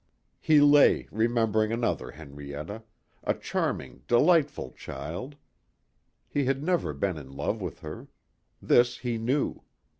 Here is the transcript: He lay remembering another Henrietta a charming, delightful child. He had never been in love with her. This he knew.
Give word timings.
He 0.39 0.59
lay 0.61 1.07
remembering 1.11 1.71
another 1.71 2.09
Henrietta 2.09 2.81
a 3.23 3.35
charming, 3.35 4.01
delightful 4.07 4.71
child. 4.71 5.35
He 6.27 6.45
had 6.45 6.63
never 6.63 6.91
been 6.93 7.19
in 7.19 7.31
love 7.31 7.61
with 7.61 7.81
her. 7.81 8.07
This 8.59 8.97
he 8.97 9.19
knew. 9.19 9.61